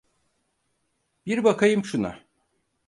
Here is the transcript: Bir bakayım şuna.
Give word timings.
Bir 1.25 1.43
bakayım 1.43 1.85
şuna. 1.85 2.19